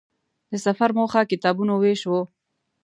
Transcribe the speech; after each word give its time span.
د 0.51 0.53
سفر 0.65 0.89
موخه 0.97 1.21
کتابونو 1.31 1.73
وېش 1.81 2.01
و. 2.07 2.13